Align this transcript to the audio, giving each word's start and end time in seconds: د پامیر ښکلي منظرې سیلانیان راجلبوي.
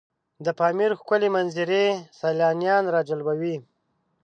د 0.45 0.47
پامیر 0.59 0.91
ښکلي 0.99 1.29
منظرې 1.35 1.85
سیلانیان 2.19 2.83
راجلبوي. 2.95 3.55